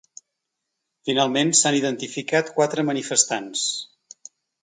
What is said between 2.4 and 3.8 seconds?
quatre manifestants.